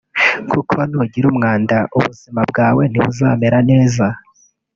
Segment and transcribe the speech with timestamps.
[0.51, 4.05] kuko nugira umwanda ubuzima bwawe ntibuzamera neza